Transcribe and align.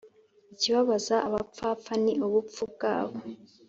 ikibabaza 0.53 1.15
abapfapfa 1.27 1.93
ni 2.03 2.13
ubupfu 2.25 2.61
bwabo 2.73 3.17